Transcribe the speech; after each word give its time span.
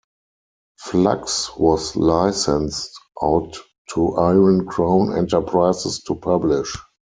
Fluxx 0.83 1.59
was 1.59 1.95
licensed 1.95 2.89
out 3.21 3.55
to 3.91 4.15
Iron 4.15 4.65
Crown 4.65 5.15
Enterprises 5.15 6.01
to 6.05 6.15
publish. 6.15 6.75